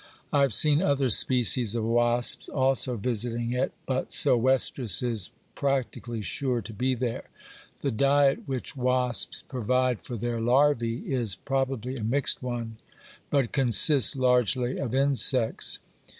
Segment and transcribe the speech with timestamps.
[0.33, 6.59] I have seen other species of wasps also visiting it, but sylvestris is practically sure
[6.59, 7.25] to be there.
[7.81, 12.77] The diet which wasps provide for their larvæ is probably a mixed one,
[13.29, 15.77] but consists largely of insects.